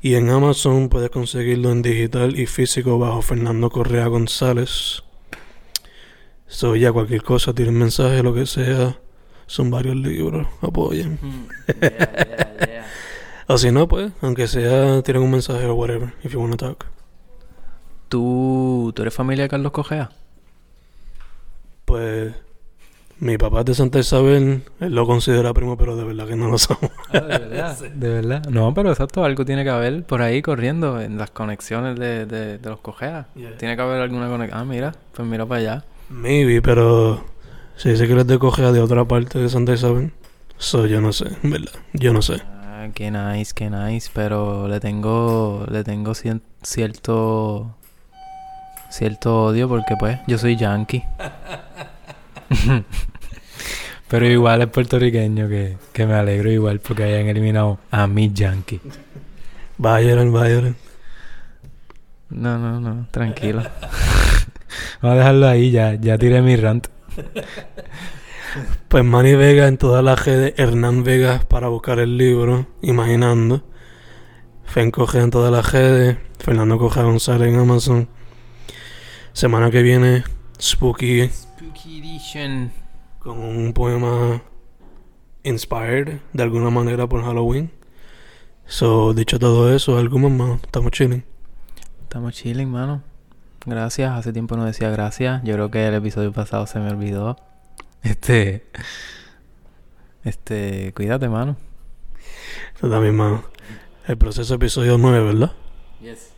Y 0.00 0.14
en 0.14 0.30
Amazon 0.30 0.88
puedes 0.88 1.10
conseguirlo 1.10 1.72
en 1.72 1.82
digital 1.82 2.38
y 2.38 2.46
físico 2.46 2.98
bajo 2.98 3.20
Fernando 3.20 3.68
Correa 3.68 4.06
González. 4.06 5.02
So 6.46 6.76
ya 6.76 6.92
cualquier 6.92 7.22
cosa, 7.22 7.52
tienen 7.52 7.74
mensaje, 7.74 8.22
lo 8.22 8.32
que 8.32 8.46
sea 8.46 8.96
son 9.50 9.68
varios 9.68 9.96
libros, 9.96 10.46
apoyen. 10.62 11.18
Mm. 11.20 11.46
o 13.48 13.58
si 13.58 13.72
no, 13.72 13.88
pues, 13.88 14.12
aunque 14.22 14.46
sea, 14.46 15.02
tienen 15.02 15.24
un 15.24 15.32
mensaje 15.32 15.66
o 15.66 15.74
whatever, 15.74 16.14
if 16.22 16.32
you 16.32 16.40
wanna 16.40 16.56
talk. 16.56 16.86
¿Tú, 18.08 18.92
¿Tú 18.94 19.02
eres 19.02 19.12
familia 19.12 19.44
de 19.44 19.48
Carlos 19.48 19.72
Cogea? 19.72 20.10
Pues, 21.84 22.32
mi 23.18 23.38
papá 23.38 23.60
es 23.60 23.64
de 23.66 23.74
Santa 23.74 23.98
Isabel, 23.98 24.62
él 24.78 24.94
lo 24.94 25.04
considera 25.04 25.52
primo, 25.52 25.76
pero 25.76 25.96
de 25.96 26.04
verdad 26.04 26.28
que 26.28 26.36
no 26.36 26.48
lo 26.48 26.56
somos. 26.56 26.92
Ah, 27.12 27.18
¿De 27.18 27.38
verdad? 27.38 27.78
¿De 27.94 28.08
verdad? 28.08 28.44
No, 28.50 28.72
pero 28.72 28.90
exacto, 28.90 29.24
algo 29.24 29.44
tiene 29.44 29.64
que 29.64 29.70
haber 29.70 30.04
por 30.04 30.22
ahí 30.22 30.42
corriendo 30.42 31.00
en 31.00 31.18
las 31.18 31.32
conexiones 31.32 31.98
de, 31.98 32.24
de, 32.24 32.58
de 32.58 32.70
los 32.70 32.78
Cogea. 32.78 33.26
Tiene 33.58 33.74
que 33.74 33.82
haber 33.82 34.00
alguna 34.00 34.28
conexión. 34.28 34.60
Ah, 34.60 34.64
mira, 34.64 34.94
pues 35.12 35.26
mira 35.26 35.44
para 35.44 35.60
allá. 35.60 35.84
Maybe, 36.08 36.62
pero 36.62 37.24
se 37.80 37.88
dice 37.88 38.06
que 38.06 38.14
les 38.14 38.26
de 38.26 38.38
cogea 38.38 38.72
de 38.72 38.80
otra 38.82 39.06
parte 39.06 39.38
de 39.38 39.48
Santa 39.48 39.72
Isabel. 39.72 40.12
So, 40.58 40.84
yo 40.84 41.00
no 41.00 41.14
sé, 41.14 41.30
¿verdad? 41.42 41.72
Yo 41.94 42.12
no 42.12 42.20
sé. 42.20 42.42
Ah, 42.62 42.88
qué 42.94 43.10
nice, 43.10 43.54
qué 43.54 43.70
nice. 43.70 44.10
Pero 44.12 44.68
le 44.68 44.80
tengo, 44.80 45.64
le 45.70 45.82
tengo 45.82 46.12
cierto, 46.14 47.74
cierto 48.90 49.44
odio 49.44 49.66
porque 49.66 49.96
pues 49.98 50.18
yo 50.26 50.36
soy 50.36 50.56
yankee. 50.56 51.02
Pero 54.08 54.26
igual 54.26 54.60
es 54.60 54.68
puertorriqueño 54.68 55.48
que, 55.48 55.78
que 55.94 56.04
me 56.04 56.16
alegro 56.16 56.50
igual 56.50 56.80
porque 56.80 57.04
hayan 57.04 57.28
eliminado 57.28 57.78
a 57.90 58.06
mi 58.06 58.30
yankee. 58.30 58.82
Bayern, 59.78 60.30
Bayern. 60.30 60.76
No, 62.28 62.58
no, 62.58 62.78
no, 62.78 63.06
tranquilo. 63.10 63.62
Vamos 65.00 65.14
a 65.14 65.18
dejarlo 65.18 65.48
ahí, 65.48 65.70
ya, 65.70 65.94
ya 65.94 66.18
tiré 66.18 66.42
mi 66.42 66.56
rant. 66.56 66.88
Pues 68.88 69.04
Manny 69.04 69.34
Vega 69.36 69.68
en 69.68 69.78
todas 69.78 70.02
las 70.02 70.24
redes, 70.24 70.54
Hernán 70.56 71.04
Vegas 71.04 71.44
para 71.44 71.68
buscar 71.68 72.00
el 72.00 72.16
libro, 72.18 72.66
Imaginando. 72.82 73.62
Fen 74.64 74.90
Coge 74.90 75.20
en 75.20 75.30
todas 75.30 75.52
las 75.52 75.72
redes, 75.72 76.18
Fernando 76.38 76.78
Coja 76.78 77.02
González 77.02 77.48
en 77.48 77.60
Amazon. 77.60 78.08
Semana 79.32 79.70
que 79.70 79.82
viene, 79.82 80.24
Spooky 80.60 81.28
Spooky 81.28 81.98
Edition. 82.00 82.72
con 83.20 83.38
un 83.38 83.72
poema 83.72 84.42
inspired 85.44 86.18
de 86.32 86.42
alguna 86.42 86.70
manera 86.70 87.08
por 87.08 87.22
Halloween. 87.22 87.70
So, 88.66 89.14
dicho 89.14 89.38
todo 89.38 89.74
eso, 89.74 89.96
algo 89.98 90.18
más, 90.18 90.32
mano. 90.32 90.60
Estamos 90.62 90.90
chilling. 90.92 91.24
Estamos 92.02 92.34
chilling, 92.34 92.70
mano. 92.70 93.02
Gracias. 93.66 94.10
Hace 94.12 94.32
tiempo 94.32 94.56
no 94.56 94.64
decía 94.64 94.90
gracias. 94.90 95.42
Yo 95.44 95.54
creo 95.54 95.70
que 95.70 95.86
el 95.86 95.94
episodio 95.94 96.32
pasado 96.32 96.66
se 96.66 96.78
me 96.78 96.90
olvidó. 96.90 97.36
Este. 98.02 98.64
Este. 100.24 100.92
Cuídate, 100.94 101.28
mano. 101.28 101.56
Tú 102.80 102.88
también, 102.90 103.14
mano. 103.14 103.44
El 104.06 104.16
proceso 104.16 104.54
episodio 104.54 104.96
9, 104.96 105.22
¿verdad? 105.22 105.52
Yes. 106.00 106.32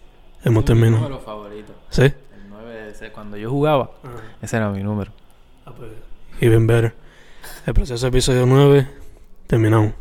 Hemos 0.45 0.65
terminado. 0.65 1.03
número 1.05 1.21
favorito. 1.21 1.73
¿Sí? 1.89 2.03
El 2.03 2.49
9 2.51 2.91
ese, 2.91 3.13
cuando 3.13 3.37
yo 3.37 3.49
jugaba, 3.49 3.93
ese 4.41 4.57
era 4.57 4.71
mi 4.71 4.83
número. 4.83 5.13
Ah, 5.65 5.73
pues, 5.77 5.93
Even 6.41 6.67
better. 6.67 6.95
El 7.65 7.75
proceso 7.75 8.05
episodio 8.09 8.45
9, 8.45 8.89
terminamos. 9.47 9.93